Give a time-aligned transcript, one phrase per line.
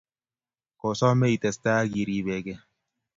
[0.79, 2.59] kosome itestai ak iribekei